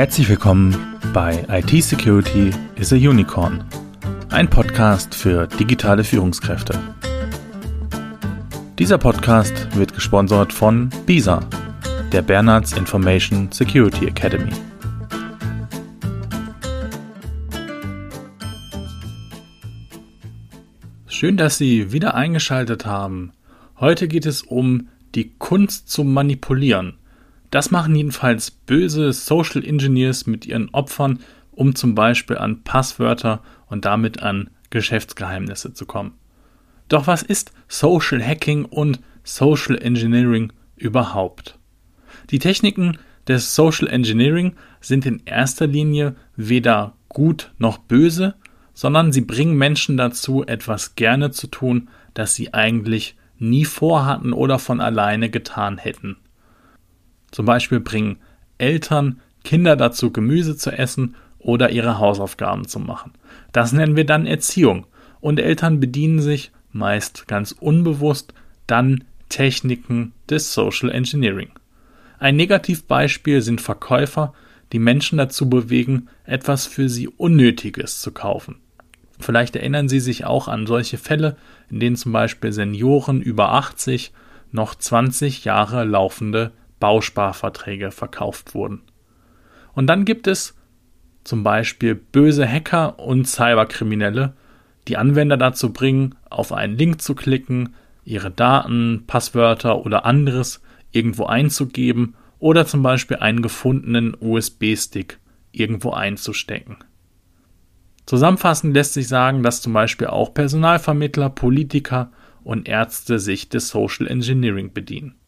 [0.00, 3.62] Herzlich willkommen bei IT Security is a Unicorn,
[4.30, 6.78] ein Podcast für digitale Führungskräfte.
[8.78, 11.46] Dieser Podcast wird gesponsert von BISA,
[12.12, 14.52] der Bernards Information Security Academy.
[21.08, 23.32] Schön, dass Sie wieder eingeschaltet haben.
[23.78, 26.99] Heute geht es um die Kunst zu manipulieren.
[27.50, 31.18] Das machen jedenfalls böse Social Engineers mit ihren Opfern,
[31.50, 36.14] um zum Beispiel an Passwörter und damit an Geschäftsgeheimnisse zu kommen.
[36.88, 41.58] Doch was ist Social Hacking und Social Engineering überhaupt?
[42.30, 48.34] Die Techniken des Social Engineering sind in erster Linie weder gut noch böse,
[48.72, 54.58] sondern sie bringen Menschen dazu, etwas gerne zu tun, das sie eigentlich nie vorhatten oder
[54.58, 56.16] von alleine getan hätten.
[57.30, 58.18] Zum Beispiel bringen
[58.58, 63.12] Eltern Kinder dazu, Gemüse zu essen oder ihre Hausaufgaben zu machen.
[63.52, 64.86] Das nennen wir dann Erziehung.
[65.20, 68.34] Und Eltern bedienen sich, meist ganz unbewusst,
[68.66, 71.50] dann Techniken des Social Engineering.
[72.18, 74.34] Ein Negativbeispiel sind Verkäufer,
[74.72, 78.56] die Menschen dazu bewegen, etwas für sie Unnötiges zu kaufen.
[79.18, 81.36] Vielleicht erinnern Sie sich auch an solche Fälle,
[81.70, 84.12] in denen zum Beispiel Senioren über 80
[84.52, 88.82] noch 20 Jahre laufende Bausparverträge verkauft wurden.
[89.74, 90.56] Und dann gibt es
[91.22, 94.34] zum Beispiel böse Hacker und Cyberkriminelle,
[94.88, 101.26] die Anwender dazu bringen, auf einen Link zu klicken, ihre Daten, Passwörter oder anderes irgendwo
[101.26, 105.18] einzugeben oder zum Beispiel einen gefundenen USB-Stick
[105.52, 106.78] irgendwo einzustecken.
[108.06, 112.10] Zusammenfassend lässt sich sagen, dass zum Beispiel auch Personalvermittler, Politiker
[112.42, 115.19] und Ärzte sich des Social Engineering bedienen.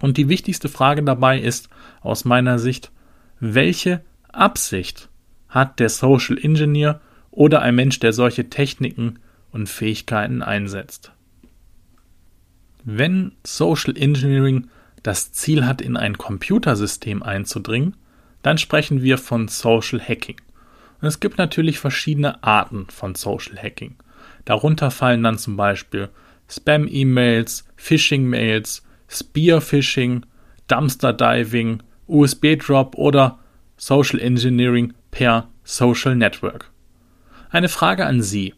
[0.00, 1.68] Und die wichtigste Frage dabei ist
[2.00, 2.90] aus meiner Sicht,
[3.40, 5.08] welche Absicht
[5.48, 9.18] hat der Social Engineer oder ein Mensch, der solche Techniken
[9.50, 11.12] und Fähigkeiten einsetzt?
[12.84, 14.68] Wenn Social Engineering
[15.02, 17.96] das Ziel hat, in ein Computersystem einzudringen,
[18.42, 20.36] dann sprechen wir von Social Hacking.
[21.00, 23.96] Und es gibt natürlich verschiedene Arten von Social Hacking.
[24.44, 26.10] Darunter fallen dann zum Beispiel
[26.48, 30.24] Spam-E-Mails, Phishing-Mails, Spearphishing,
[30.68, 33.38] Dumpster Diving, USB-Drop oder
[33.76, 36.70] Social Engineering per Social Network.
[37.50, 38.54] Eine Frage an Sie.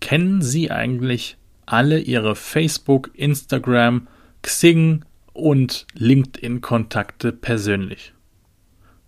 [0.00, 1.36] Kennen Sie eigentlich
[1.66, 4.08] alle Ihre Facebook, Instagram,
[4.42, 8.14] Xing und LinkedIn-Kontakte persönlich?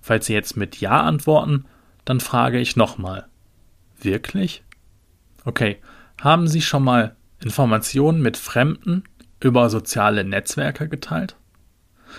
[0.00, 1.64] Falls Sie jetzt mit Ja antworten,
[2.04, 3.26] dann frage ich nochmal.
[4.00, 4.62] Wirklich?
[5.44, 5.78] Okay,
[6.20, 9.04] haben Sie schon mal Informationen mit Fremden
[9.40, 11.36] über soziale Netzwerke geteilt?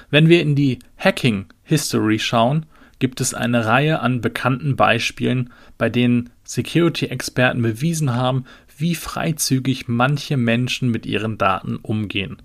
[0.10, 2.66] Wenn wir in die Hacking History schauen,
[3.00, 8.46] gibt es eine Reihe an bekannten Beispielen, bei denen Security-Experten bewiesen haben,
[8.78, 12.38] wie freizügig manche Menschen mit ihren Daten umgehen.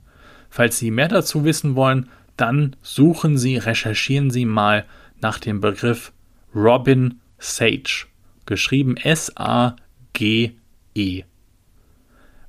[0.50, 4.84] Falls Sie mehr dazu wissen wollen, dann suchen Sie, recherchieren Sie mal
[5.20, 6.12] nach dem Begriff
[6.54, 8.06] Robin Sage,
[8.46, 9.74] geschrieben S-A-G-E.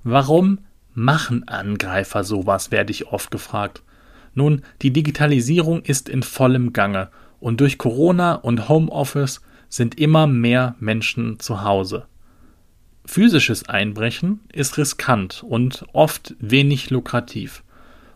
[0.03, 0.59] Warum
[0.93, 3.83] machen Angreifer sowas, werde ich oft gefragt.
[4.33, 7.09] Nun, die Digitalisierung ist in vollem Gange
[7.39, 12.05] und durch Corona und Homeoffice sind immer mehr Menschen zu Hause.
[13.05, 17.63] Physisches Einbrechen ist riskant und oft wenig lukrativ.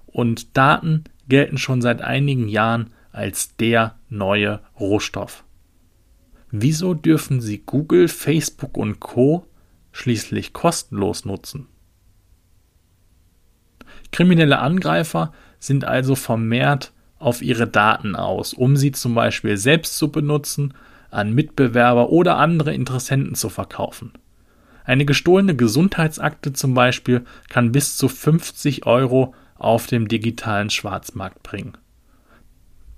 [0.05, 5.43] Und Daten gelten schon seit einigen Jahren als der neue Rohstoff.
[6.51, 9.45] Wieso dürfen Sie Google, Facebook und Co
[9.91, 11.67] schließlich kostenlos nutzen?
[14.11, 20.11] Kriminelle Angreifer sind also vermehrt auf ihre Daten aus, um sie zum Beispiel selbst zu
[20.11, 20.73] benutzen,
[21.09, 24.13] an Mitbewerber oder andere Interessenten zu verkaufen.
[24.83, 31.77] Eine gestohlene Gesundheitsakte zum Beispiel kann bis zu 50 Euro auf dem digitalen Schwarzmarkt bringen.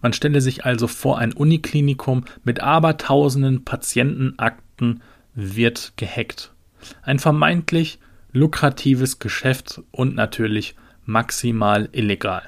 [0.02, 5.02] Man stelle sich also vor, ein Uniklinikum mit abertausenden Patientenakten
[5.34, 6.54] wird gehackt.
[7.02, 8.00] Ein vermeintlich
[8.32, 10.76] lukratives Geschäft und natürlich
[11.10, 12.44] maximal illegal.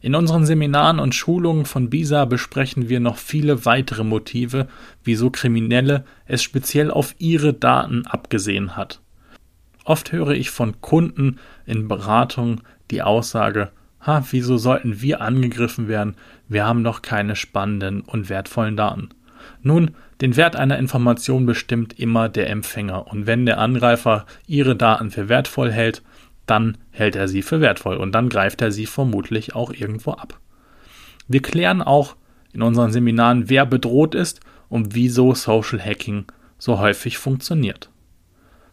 [0.00, 4.68] In unseren Seminaren und Schulungen von BISA besprechen wir noch viele weitere Motive,
[5.02, 9.00] wieso Kriminelle es speziell auf ihre Daten abgesehen hat.
[9.84, 13.70] Oft höre ich von Kunden in Beratung die Aussage,
[14.06, 16.16] Ha, wieso sollten wir angegriffen werden?
[16.46, 19.08] Wir haben doch keine spannenden und wertvollen Daten.
[19.62, 25.10] Nun, den Wert einer Information bestimmt immer der Empfänger, und wenn der Angreifer ihre Daten
[25.10, 26.02] für wertvoll hält,
[26.46, 30.38] dann hält er sie für wertvoll und dann greift er sie vermutlich auch irgendwo ab.
[31.28, 32.16] Wir klären auch
[32.52, 36.26] in unseren Seminaren, wer bedroht ist und wieso Social Hacking
[36.58, 37.90] so häufig funktioniert.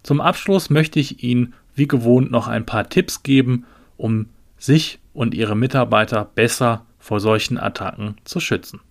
[0.03, 3.65] Zum Abschluss möchte ich Ihnen wie gewohnt noch ein paar Tipps geben,
[3.97, 4.27] um
[4.57, 8.81] sich und Ihre Mitarbeiter besser vor solchen Attacken zu schützen.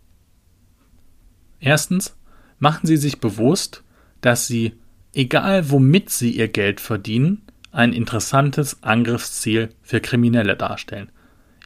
[1.60, 2.16] Erstens,
[2.58, 3.84] machen Sie sich bewusst,
[4.20, 4.74] dass Sie,
[5.14, 11.10] egal womit Sie Ihr Geld verdienen, ein interessantes Angriffsziel für Kriminelle darstellen.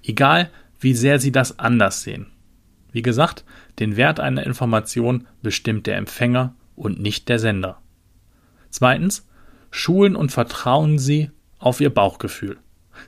[0.02, 2.26] Egal, wie sehr Sie das anders sehen.
[2.92, 3.44] Wie gesagt,
[3.78, 7.80] den Wert einer Information bestimmt der Empfänger und nicht der Sender.
[8.70, 9.26] Zweitens,
[9.70, 12.58] schulen und vertrauen Sie auf Ihr Bauchgefühl.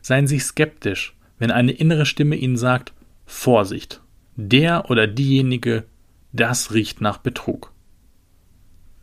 [0.01, 2.93] Seien Sie skeptisch, wenn eine innere Stimme Ihnen sagt,
[3.27, 4.01] Vorsicht,
[4.37, 5.85] der oder diejenige,
[6.33, 7.73] das riecht nach Betrug.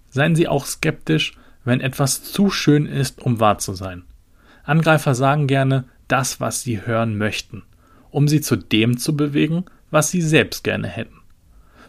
[0.09, 4.03] Seien Sie auch skeptisch, wenn etwas zu schön ist, um wahr zu sein.
[4.63, 7.63] Angreifer sagen gerne das, was sie hören möchten,
[8.11, 11.21] um sie zu dem zu bewegen, was sie selbst gerne hätten.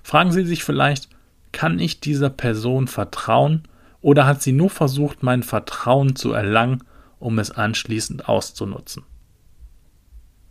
[0.02, 1.08] Fragen Sie sich vielleicht,
[1.50, 3.62] kann ich dieser Person vertrauen
[4.02, 6.84] oder hat sie nur versucht, mein Vertrauen zu erlangen,
[7.18, 9.04] um es anschließend auszunutzen?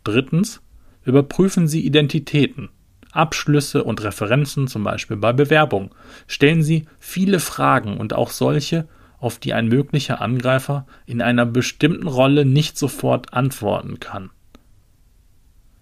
[0.02, 0.60] Drittens,
[1.04, 2.70] überprüfen Sie Identitäten,
[3.12, 5.94] Abschlüsse und Referenzen, zum Beispiel bei Bewerbung.
[6.26, 8.88] Stellen Sie viele Fragen und auch solche,
[9.24, 14.30] auf die ein möglicher Angreifer in einer bestimmten Rolle nicht sofort antworten kann.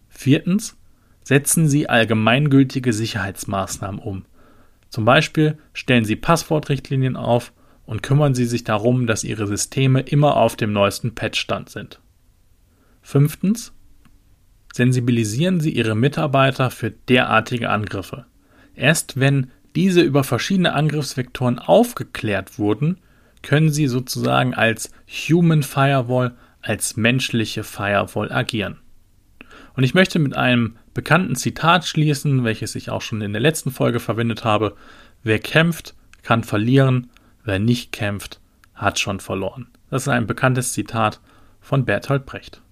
[0.09, 0.77] Viertens,
[1.25, 4.25] setzen Sie allgemeingültige Sicherheitsmaßnahmen um.
[4.91, 7.53] Zum Beispiel stellen Sie Passwortrichtlinien auf
[7.85, 12.01] und kümmern Sie sich darum, dass Ihre Systeme immer auf dem neuesten Patchstand sind.
[13.01, 13.73] Fünftens,
[14.73, 18.25] sensibilisieren Sie Ihre Mitarbeiter für derartige Angriffe.
[18.77, 22.99] Erst wenn diese über verschiedene Angriffsvektoren aufgeklärt wurden,
[23.43, 28.79] können sie sozusagen als Human Firewall, als menschliche Firewall agieren.
[29.75, 33.71] Und ich möchte mit einem bekannten Zitat schließen, welches ich auch schon in der letzten
[33.71, 34.77] Folge verwendet habe.
[35.23, 37.11] Wer kämpft, kann verlieren,
[37.45, 38.41] wer nicht kämpft,
[38.75, 39.69] hat schon verloren.
[39.91, 41.21] Das ist ein bekanntes Zitat
[41.61, 42.63] von Bertolt Brecht.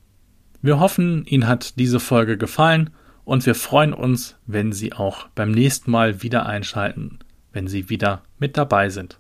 [0.63, 2.91] Wir hoffen, Ihnen hat diese Folge gefallen
[3.25, 7.19] und wir freuen uns, wenn Sie auch beim nächsten Mal wieder einschalten,
[7.53, 9.19] wenn Sie wieder mit dabei sind.